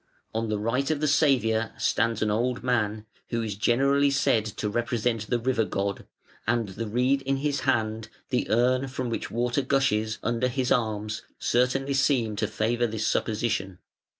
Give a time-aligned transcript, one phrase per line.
[0.33, 4.67] On the right of the Saviour stands an old man, who is generally said to
[4.67, 6.07] represent the River god,
[6.47, 11.21] and the reed in his hand, the urn, from which water gushes, under his arms,
[11.37, 13.77] certainly seem to favour this supposition.